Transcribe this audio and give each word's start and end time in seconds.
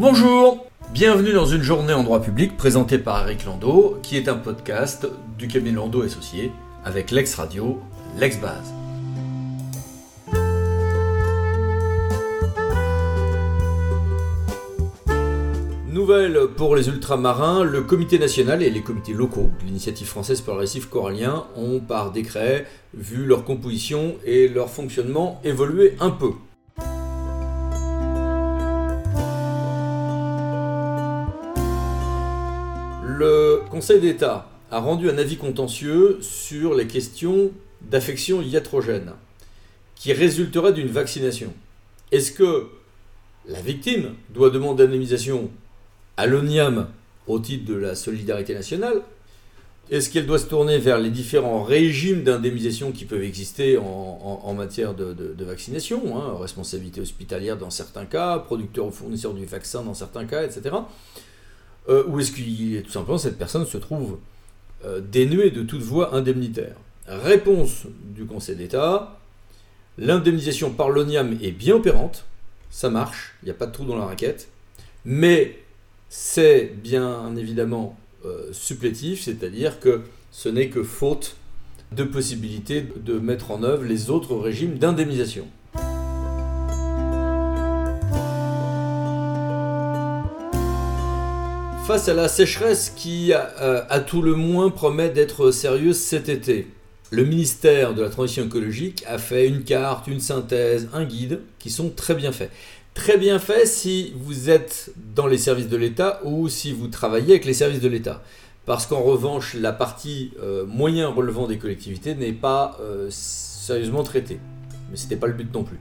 Bonjour 0.00 0.64
Bienvenue 0.94 1.34
dans 1.34 1.44
une 1.44 1.60
journée 1.60 1.92
en 1.92 2.02
droit 2.02 2.22
public 2.22 2.56
présentée 2.56 2.96
par 2.96 3.28
Eric 3.28 3.44
Landau, 3.44 3.98
qui 4.02 4.16
est 4.16 4.30
un 4.30 4.36
podcast 4.36 5.06
du 5.36 5.46
cabinet 5.46 5.76
Landau 5.76 6.00
Associé 6.00 6.52
avec 6.86 7.10
l'ex-radio, 7.10 7.78
l'ex-base. 8.18 8.72
Nouvelle 15.86 16.46
pour 16.56 16.76
les 16.76 16.88
ultramarins, 16.88 17.62
le 17.62 17.82
comité 17.82 18.18
national 18.18 18.62
et 18.62 18.70
les 18.70 18.80
comités 18.80 19.12
locaux 19.12 19.50
de 19.60 19.66
l'initiative 19.66 20.06
française 20.06 20.40
pour 20.40 20.54
le 20.54 20.60
récif 20.60 20.88
corallien 20.88 21.44
ont 21.56 21.78
par 21.78 22.10
décret 22.10 22.66
vu 22.94 23.26
leur 23.26 23.44
composition 23.44 24.14
et 24.24 24.48
leur 24.48 24.70
fonctionnement 24.70 25.42
évoluer 25.44 25.94
un 26.00 26.10
peu. 26.10 26.30
Conseil 33.80 34.00
d'État 34.00 34.46
a 34.70 34.78
rendu 34.78 35.08
un 35.08 35.16
avis 35.16 35.38
contentieux 35.38 36.18
sur 36.20 36.74
les 36.74 36.86
questions 36.86 37.50
d'affection 37.80 38.42
iatrogène 38.42 39.12
qui 39.94 40.12
résulterait 40.12 40.74
d'une 40.74 40.88
vaccination. 40.88 41.54
Est-ce 42.12 42.30
que 42.30 42.68
la 43.48 43.62
victime 43.62 44.16
doit 44.28 44.50
demander 44.50 44.84
indemnisation 44.84 45.48
à 46.18 46.26
l'ONIAM 46.26 46.88
au 47.26 47.38
titre 47.38 47.64
de 47.64 47.74
la 47.74 47.94
solidarité 47.94 48.52
nationale? 48.52 49.00
Est-ce 49.90 50.10
qu'elle 50.10 50.26
doit 50.26 50.38
se 50.38 50.44
tourner 50.44 50.76
vers 50.76 50.98
les 50.98 51.08
différents 51.08 51.62
régimes 51.62 52.22
d'indemnisation 52.22 52.92
qui 52.92 53.06
peuvent 53.06 53.22
exister 53.22 53.78
en, 53.78 54.52
matière 54.52 54.92
de, 54.92 55.42
vaccination, 55.42 56.18
hein, 56.18 56.36
responsabilité 56.38 57.00
hospitalière 57.00 57.56
dans 57.56 57.70
certains 57.70 58.04
cas, 58.04 58.40
producteur 58.40 58.84
ou 58.84 58.90
fournisseur 58.90 59.32
du 59.32 59.46
vaccin 59.46 59.82
dans 59.82 59.94
certains 59.94 60.26
cas, 60.26 60.44
etc. 60.44 60.76
Euh, 61.90 62.04
ou 62.06 62.20
est-ce 62.20 62.30
que 62.30 62.80
tout 62.82 62.90
simplement 62.90 63.18
cette 63.18 63.36
personne 63.36 63.66
se 63.66 63.76
trouve 63.76 64.18
euh, 64.84 65.00
dénuée 65.00 65.50
de 65.50 65.62
toute 65.62 65.82
voie 65.82 66.14
indemnitaire? 66.14 66.76
Réponse 67.06 67.86
du 68.14 68.24
Conseil 68.24 68.54
d'État, 68.54 69.18
l'indemnisation 69.98 70.70
par 70.70 70.90
l'ONIAM 70.90 71.36
est 71.42 71.50
bien 71.50 71.74
opérante, 71.74 72.24
ça 72.70 72.88
marche, 72.88 73.34
il 73.42 73.46
n'y 73.46 73.50
a 73.50 73.54
pas 73.54 73.66
de 73.66 73.72
trou 73.72 73.84
dans 73.84 73.98
la 73.98 74.06
raquette, 74.06 74.48
mais 75.04 75.58
c'est 76.08 76.72
bien 76.82 77.34
évidemment 77.36 77.98
euh, 78.24 78.52
supplétif, 78.52 79.22
c'est-à-dire 79.22 79.80
que 79.80 80.02
ce 80.30 80.48
n'est 80.48 80.68
que 80.68 80.84
faute 80.84 81.36
de 81.90 82.04
possibilité 82.04 82.86
de 82.96 83.18
mettre 83.18 83.50
en 83.50 83.64
œuvre 83.64 83.82
les 83.82 84.10
autres 84.10 84.36
régimes 84.36 84.78
d'indemnisation. 84.78 85.48
Face 91.90 92.08
à 92.08 92.14
la 92.14 92.28
sécheresse 92.28 92.92
qui, 92.94 93.32
euh, 93.34 93.82
à 93.88 93.98
tout 93.98 94.22
le 94.22 94.36
moins, 94.36 94.70
promet 94.70 95.10
d'être 95.10 95.50
sérieuse 95.50 95.98
cet 95.98 96.28
été. 96.28 96.68
Le 97.10 97.24
ministère 97.24 97.94
de 97.94 98.02
la 98.02 98.10
Transition 98.10 98.44
écologique 98.44 99.02
a 99.08 99.18
fait 99.18 99.48
une 99.48 99.64
carte, 99.64 100.06
une 100.06 100.20
synthèse, 100.20 100.88
un 100.92 101.02
guide 101.02 101.40
qui 101.58 101.68
sont 101.68 101.90
très 101.90 102.14
bien 102.14 102.30
faits. 102.30 102.52
Très 102.94 103.18
bien 103.18 103.40
faits 103.40 103.66
si 103.66 104.12
vous 104.14 104.50
êtes 104.50 104.92
dans 105.16 105.26
les 105.26 105.36
services 105.36 105.68
de 105.68 105.76
l'État 105.76 106.20
ou 106.22 106.48
si 106.48 106.72
vous 106.72 106.86
travaillez 106.86 107.30
avec 107.30 107.44
les 107.44 107.54
services 107.54 107.80
de 107.80 107.88
l'État. 107.88 108.22
Parce 108.66 108.86
qu'en 108.86 109.02
revanche, 109.02 109.54
la 109.54 109.72
partie 109.72 110.30
euh, 110.40 110.64
moyen 110.66 111.08
relevant 111.08 111.48
des 111.48 111.58
collectivités 111.58 112.14
n'est 112.14 112.30
pas 112.30 112.78
euh, 112.80 113.08
sérieusement 113.10 114.04
traitée. 114.04 114.38
Mais 114.92 114.96
ce 114.96 115.02
n'était 115.02 115.16
pas 115.16 115.26
le 115.26 115.32
but 115.32 115.52
non 115.52 115.64
plus. 115.64 115.80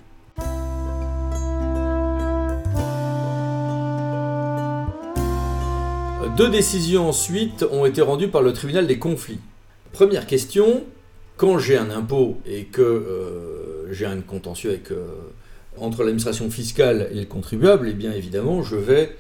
Deux 6.38 6.50
décisions 6.50 7.10
ensuite 7.10 7.66
ont 7.72 7.86
été 7.86 8.02
rendues 8.02 8.30
par 8.30 8.42
le 8.42 8.54
tribunal 8.54 8.88
des 8.88 8.98
conflits. 8.98 9.40
Première 9.92 10.26
question, 10.26 10.84
quand 11.38 11.60
j'ai 11.60 11.78
un 11.78 11.90
impôt 11.90 12.38
et 12.46 12.66
que 12.66 12.82
euh, 12.82 13.92
j'ai 13.92 14.06
un 14.06 14.22
contentieux 14.22 14.80
euh, 14.92 15.08
entre 15.78 16.04
l'administration 16.04 16.50
fiscale 16.50 17.10
et 17.12 17.20
le 17.20 17.26
contribuable, 17.26 17.90
eh 17.90 17.94
bien 17.94 18.14
évidemment, 18.14 18.64
je 18.64 18.76
vais 18.76 19.16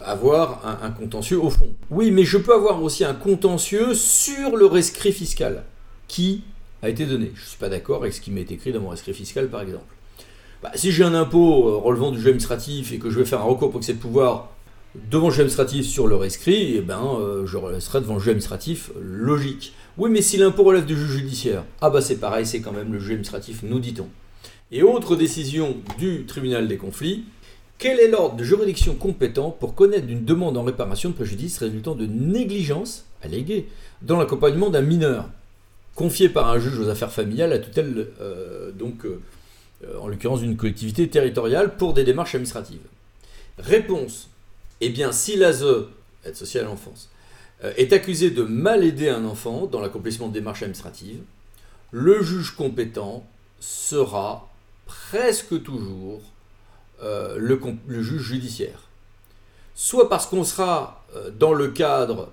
avoir 0.00 0.66
un, 0.66 0.86
un, 0.86 0.90
contentieux 0.90 1.38
au 1.38 1.50
fond. 1.50 1.68
Oui, 1.90 2.10
mais 2.10 2.24
je 2.24 2.38
peux 2.38 2.54
avoir 2.54 2.82
aussi 2.82 3.04
un 3.04 3.14
contentieux 3.14 3.94
sur 3.94 4.56
le 4.56 4.66
rescrit 4.66 5.12
fiscal 5.12 5.64
qui 6.08 6.42
a 6.82 6.88
été 6.88 7.06
donné. 7.06 7.32
Je 7.34 7.40
ne 7.40 7.46
suis 7.46 7.58
pas 7.58 7.68
d'accord 7.68 8.02
avec 8.02 8.12
ce 8.12 8.20
qui 8.20 8.30
m'est 8.30 8.50
écrit 8.50 8.72
dans 8.72 8.80
mon 8.80 8.90
rescrit 8.90 9.14
fiscal, 9.14 9.48
par 9.48 9.62
exemple. 9.62 9.94
Bah, 10.62 10.70
si 10.74 10.92
j'ai 10.92 11.04
un 11.04 11.14
impôt 11.14 11.68
euh, 11.68 11.76
relevant 11.76 12.10
du 12.10 12.18
jeu 12.18 12.28
administratif 12.28 12.92
et 12.92 12.98
que 12.98 13.10
je 13.10 13.18
vais 13.18 13.26
faire 13.26 13.40
un 13.40 13.44
recours 13.44 13.70
pour 13.70 13.80
excès 13.80 13.92
de 13.92 13.98
pouvoir 13.98 14.50
devant 14.94 15.26
le 15.26 15.32
juge 15.32 15.40
administratif 15.40 15.86
sur 15.86 16.06
le 16.06 16.16
rescrit, 16.16 16.76
eh 16.76 16.80
ben, 16.80 17.02
euh, 17.20 17.46
je 17.46 17.58
serai 17.80 18.00
devant 18.00 18.14
le 18.14 18.20
juge 18.20 18.30
administratif 18.30 18.90
logique. 19.00 19.74
Oui, 19.98 20.10
mais 20.10 20.22
si 20.22 20.36
l'impôt 20.36 20.64
relève 20.64 20.86
du 20.86 20.96
juge 20.96 21.18
judiciaire, 21.18 21.64
ah 21.80 21.90
bah 21.90 22.00
c'est 22.00 22.16
pareil, 22.16 22.46
c'est 22.46 22.60
quand 22.60 22.72
même 22.72 22.92
le 22.92 22.98
juge 22.98 23.10
administratif, 23.10 23.62
nous 23.62 23.80
dit-on. 23.80 24.08
Et 24.72 24.82
autre 24.82 25.16
décision 25.16 25.76
du 25.98 26.24
tribunal 26.26 26.68
des 26.68 26.76
conflits, 26.76 27.24
quel 27.78 28.00
est 28.00 28.08
l'ordre 28.08 28.36
de 28.36 28.44
juridiction 28.44 28.94
compétent 28.94 29.50
pour 29.50 29.74
connaître 29.74 30.06
d'une 30.06 30.24
demande 30.24 30.56
en 30.56 30.62
réparation 30.62 31.10
de 31.10 31.14
préjudice 31.14 31.58
résultant 31.58 31.94
de 31.94 32.06
négligence 32.06 33.04
alléguée 33.22 33.66
dans 34.02 34.18
l'accompagnement 34.18 34.70
d'un 34.70 34.80
mineur, 34.80 35.28
confié 35.94 36.28
par 36.28 36.50
un 36.50 36.58
juge 36.58 36.78
aux 36.78 36.88
affaires 36.88 37.12
familiales 37.12 37.52
à 37.52 37.58
tutelle, 37.58 38.08
euh, 38.20 38.70
donc 38.72 39.04
euh, 39.04 39.20
en 40.00 40.08
l'occurrence 40.08 40.40
d'une 40.40 40.56
collectivité 40.56 41.08
territoriale, 41.08 41.76
pour 41.76 41.94
des 41.94 42.04
démarches 42.04 42.34
administratives? 42.34 42.80
Réponse 43.58 44.28
eh 44.84 44.90
bien, 44.90 45.12
si 45.12 45.36
l'ASE, 45.36 45.64
aide 46.24 46.36
sociale 46.36 46.64
à 46.64 46.68
l'enfance, 46.68 47.10
euh, 47.62 47.72
est 47.76 47.92
accusé 47.92 48.30
de 48.30 48.42
mal 48.42 48.84
aider 48.84 49.08
un 49.08 49.24
enfant 49.24 49.66
dans 49.66 49.80
l'accomplissement 49.80 50.28
de 50.28 50.34
démarches 50.34 50.62
administratives, 50.62 51.22
le 51.90 52.22
juge 52.22 52.54
compétent 52.54 53.24
sera 53.60 54.50
presque 54.84 55.62
toujours 55.62 56.20
euh, 57.02 57.36
le, 57.38 57.58
juge 58.02 58.22
judiciaire. 58.22 58.88
Soit 59.74 60.08
parce 60.08 60.26
qu'on 60.26 60.44
sera 60.44 61.04
euh, 61.16 61.30
dans 61.30 61.52
le 61.52 61.68
cadre 61.68 62.32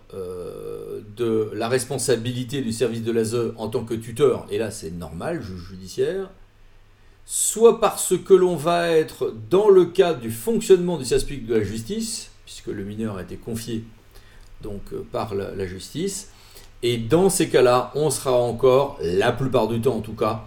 de 1.16 1.52
la 1.54 1.68
responsabilité 1.70 2.62
du 2.62 2.72
service 2.72 3.04
de 3.04 3.12
l'ASE 3.12 3.54
en 3.58 3.70
tant 3.70 3.84
que 3.84 3.94
tuteur, 3.94 4.46
et 4.50 4.58
là 4.58 4.72
c'est 4.72 4.92
normal, 4.92 5.42
juge 5.42 5.70
judiciaire, 5.70 6.30
soit 7.26 7.80
parce 7.80 8.18
que 8.18 8.34
l'on 8.34 8.56
va 8.56 8.90
être 8.90 9.34
dans 9.50 9.70
le 9.70 9.86
cadre 9.86 10.20
du 10.20 10.32
fonctionnement 10.32 10.98
du 10.98 11.06
service 11.06 11.26
public 11.26 11.46
de 11.46 11.56
la 11.56 11.64
justice, 11.64 12.31
puisque 12.52 12.68
le 12.68 12.84
mineur 12.84 13.16
a 13.16 13.22
été 13.22 13.38
confié 13.38 13.86
donc, 14.62 14.82
euh, 14.92 15.06
par 15.10 15.36
la, 15.36 15.66
justice. 15.66 16.32
Et 16.84 16.98
dans 16.98 17.30
ces 17.30 17.48
cas-là, 17.48 17.94
on 17.96 18.10
sera 18.10 18.34
encore, 18.34 19.00
la 19.02 19.32
plupart 19.32 19.70
du 19.70 19.80
temps 19.80 19.96
en 19.96 20.02
tout 20.02 20.16
cas, 20.16 20.44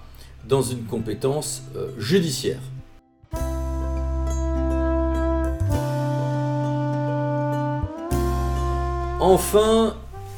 dans 0.47 0.61
une 0.61 0.85
compétence 0.85 1.63
euh, 1.77 1.89
judiciaire. 1.99 2.61
Enfin, 9.19 9.97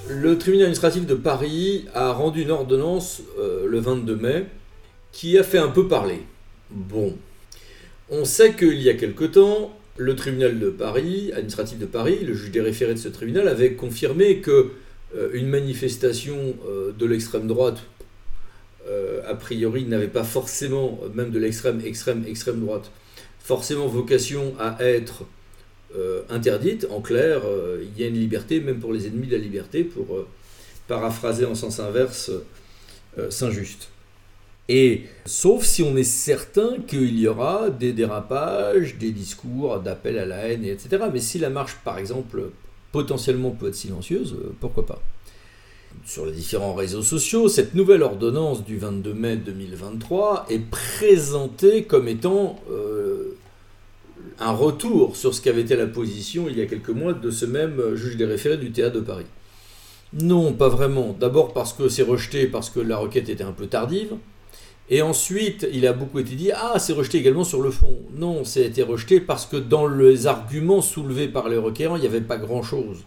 le 0.08 0.38
tribunal 0.38 0.66
administratif 0.66 1.04
de 1.04 1.16
Paris 1.16 1.86
a 1.94 2.12
rendu 2.12 2.42
une 2.42 2.52
ordonnance 2.52 3.22
euh, 3.40 3.66
le 3.66 3.80
22 3.80 4.14
mai 4.14 4.46
qui 5.10 5.36
a 5.36 5.42
fait 5.42 5.58
un 5.58 5.70
peu 5.70 5.88
parler. 5.88 6.22
Bon, 6.70 7.16
on 8.08 8.24
sait 8.24 8.54
qu'il 8.54 8.80
y 8.80 8.88
a 8.88 8.94
quelque 8.94 9.24
temps, 9.24 9.72
le 9.96 10.14
tribunal 10.14 10.58
de 10.58 10.70
Paris, 10.70 11.32
administratif 11.32 11.78
de 11.78 11.86
Paris, 11.86 12.18
le 12.22 12.34
juge 12.34 12.50
des 12.50 12.60
référés 12.60 12.94
de 12.94 12.98
ce 12.98 13.08
tribunal 13.08 13.48
avait 13.48 13.74
confirmé 13.74 14.40
que 14.40 14.70
euh, 15.14 15.30
une 15.32 15.48
manifestation 15.48 16.54
euh, 16.68 16.92
de 16.92 17.06
l'extrême 17.06 17.46
droite, 17.46 17.78
euh, 18.88 19.20
a 19.26 19.34
priori, 19.34 19.84
n'avait 19.84 20.08
pas 20.08 20.24
forcément, 20.24 21.00
même 21.14 21.30
de 21.30 21.38
l'extrême, 21.38 21.80
extrême, 21.84 22.24
extrême 22.26 22.60
droite, 22.60 22.90
forcément 23.38 23.86
vocation 23.86 24.54
à 24.58 24.76
être 24.80 25.24
interdite. 26.28 26.86
En 26.90 27.00
clair, 27.00 27.40
il 27.80 27.98
y 27.98 28.04
a 28.04 28.08
une 28.08 28.18
liberté, 28.18 28.60
même 28.60 28.80
pour 28.80 28.92
les 28.92 29.06
ennemis 29.06 29.28
de 29.28 29.32
la 29.32 29.38
liberté, 29.38 29.82
pour 29.82 30.26
paraphraser 30.88 31.46
en 31.46 31.54
sens 31.54 31.80
inverse 31.80 32.30
Saint-Just. 33.30 33.88
Et 34.68 35.04
sauf 35.24 35.64
si 35.64 35.82
on 35.82 35.96
est 35.96 36.02
certain 36.02 36.78
qu'il 36.86 37.18
y 37.18 37.28
aura 37.28 37.70
des 37.70 37.92
dérapages, 37.92 38.96
des 38.98 39.12
discours 39.12 39.78
d'appel 39.78 40.18
à 40.18 40.26
la 40.26 40.48
haine, 40.48 40.64
etc. 40.64 41.04
Mais 41.12 41.20
si 41.20 41.38
la 41.38 41.50
marche, 41.50 41.76
par 41.84 41.98
exemple, 41.98 42.50
potentiellement 42.90 43.50
peut 43.50 43.68
être 43.68 43.76
silencieuse, 43.76 44.34
euh, 44.34 44.52
pourquoi 44.60 44.84
pas? 44.84 45.00
Sur 46.04 46.26
les 46.26 46.32
différents 46.32 46.74
réseaux 46.74 47.02
sociaux, 47.02 47.48
cette 47.48 47.74
nouvelle 47.74 48.02
ordonnance 48.02 48.64
du 48.64 48.76
22 48.76 49.14
mai 49.14 49.36
2023 49.36 50.46
est 50.50 50.58
présentée 50.58 51.84
comme 51.84 52.08
étant 52.08 52.60
euh, 52.70 53.36
un 54.40 54.52
retour 54.52 55.16
sur 55.16 55.32
ce 55.32 55.40
qu'avait 55.40 55.62
été 55.62 55.76
la 55.76 55.86
position 55.86 56.48
il 56.48 56.58
y 56.58 56.60
a 56.60 56.66
quelques 56.66 56.90
mois 56.90 57.14
de 57.14 57.30
ce 57.30 57.46
même 57.46 57.94
juge 57.94 58.16
des 58.16 58.26
référés 58.26 58.58
du 58.58 58.72
théâtre 58.72 58.96
de 58.96 59.00
Paris. 59.00 59.26
Non, 60.12 60.52
pas 60.52 60.68
vraiment. 60.68 61.16
D'abord 61.18 61.52
parce 61.52 61.72
que 61.72 61.88
c'est 61.88 62.02
rejeté, 62.02 62.46
parce 62.46 62.68
que 62.68 62.80
la 62.80 62.96
requête 62.96 63.28
était 63.28 63.44
un 63.44 63.52
peu 63.52 63.66
tardive 63.66 64.14
Et 64.88 65.02
ensuite, 65.02 65.66
il 65.72 65.86
a 65.86 65.92
beaucoup 65.92 66.20
été 66.20 66.36
dit 66.36 66.50
Ah, 66.54 66.78
c'est 66.78 66.92
rejeté 66.92 67.18
également 67.18 67.44
sur 67.44 67.60
le 67.60 67.70
fond. 67.70 67.96
Non, 68.16 68.44
c'est 68.44 68.62
été 68.62 68.82
rejeté 68.82 69.20
parce 69.20 69.46
que 69.46 69.56
dans 69.56 69.86
les 69.86 70.26
arguments 70.26 70.80
soulevés 70.80 71.28
par 71.28 71.48
les 71.48 71.58
requérants, 71.58 71.96
il 71.96 72.02
n'y 72.02 72.06
avait 72.06 72.20
pas 72.20 72.38
grand-chose. 72.38 72.98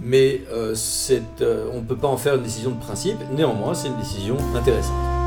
Mais 0.00 0.42
euh, 0.52 0.74
euh, 1.40 1.70
on 1.72 1.80
ne 1.80 1.86
peut 1.86 1.96
pas 1.96 2.08
en 2.08 2.16
faire 2.16 2.36
une 2.36 2.42
décision 2.42 2.70
de 2.70 2.80
principe. 2.80 3.18
Néanmoins, 3.36 3.74
c'est 3.74 3.88
une 3.88 3.98
décision 3.98 4.36
intéressante. 4.54 5.19